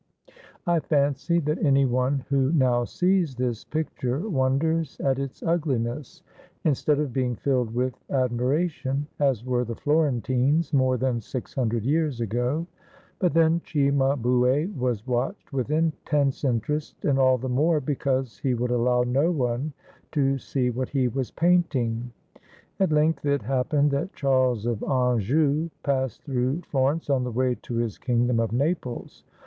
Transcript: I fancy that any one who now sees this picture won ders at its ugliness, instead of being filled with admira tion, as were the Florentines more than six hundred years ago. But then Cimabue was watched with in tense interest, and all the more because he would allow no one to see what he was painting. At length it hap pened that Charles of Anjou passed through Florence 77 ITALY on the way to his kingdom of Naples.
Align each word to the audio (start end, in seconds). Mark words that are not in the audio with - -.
I 0.65 0.79
fancy 0.79 1.37
that 1.41 1.63
any 1.63 1.85
one 1.85 2.25
who 2.29 2.51
now 2.53 2.85
sees 2.85 3.35
this 3.35 3.63
picture 3.63 4.27
won 4.27 4.57
ders 4.57 4.99
at 4.99 5.19
its 5.19 5.43
ugliness, 5.43 6.23
instead 6.63 6.97
of 6.99 7.13
being 7.13 7.35
filled 7.35 7.75
with 7.75 7.93
admira 8.09 8.67
tion, 8.67 9.05
as 9.19 9.45
were 9.45 9.63
the 9.63 9.75
Florentines 9.75 10.73
more 10.73 10.97
than 10.97 11.21
six 11.21 11.53
hundred 11.53 11.85
years 11.85 12.19
ago. 12.19 12.65
But 13.19 13.35
then 13.35 13.61
Cimabue 13.63 14.73
was 14.75 15.05
watched 15.05 15.53
with 15.53 15.69
in 15.69 15.93
tense 16.03 16.43
interest, 16.43 17.05
and 17.05 17.19
all 17.19 17.37
the 17.37 17.47
more 17.47 17.79
because 17.79 18.39
he 18.39 18.55
would 18.55 18.71
allow 18.71 19.03
no 19.03 19.29
one 19.29 19.71
to 20.13 20.39
see 20.39 20.71
what 20.71 20.89
he 20.89 21.09
was 21.09 21.29
painting. 21.29 22.11
At 22.79 22.91
length 22.91 23.23
it 23.23 23.43
hap 23.43 23.69
pened 23.69 23.91
that 23.91 24.13
Charles 24.15 24.65
of 24.65 24.81
Anjou 24.81 25.69
passed 25.83 26.23
through 26.23 26.61
Florence 26.71 27.05
77 27.05 27.05
ITALY 27.05 27.15
on 27.17 27.23
the 27.23 27.37
way 27.37 27.55
to 27.61 27.75
his 27.75 27.99
kingdom 27.99 28.39
of 28.39 28.51
Naples. 28.51 29.23